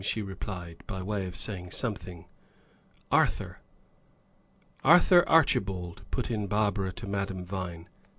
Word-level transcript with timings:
she 0.03 0.23
replied, 0.23 0.81
by 0.87 0.99
way 0.99 1.27
of 1.27 1.35
saying 1.35 1.69
something. 1.69 2.25
"Arthur." 3.11 3.59
"Arthur 4.83 5.23
Archibald," 5.29 6.01
put 6.09 6.31
in 6.31 6.47
Barbara 6.47 6.91
to 6.93 7.05
Madame 7.05 7.45
Vine. 7.45 7.87